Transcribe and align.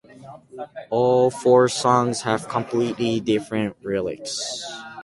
All 0.89 1.29
four 1.29 1.69
songs 1.69 2.23
have 2.23 2.47
completely 2.49 3.19
different 3.19 3.85
lyrics. 3.85 4.63